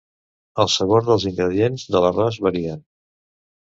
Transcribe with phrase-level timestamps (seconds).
[0.63, 2.85] El sabor dels ingredients de l'arròs varien.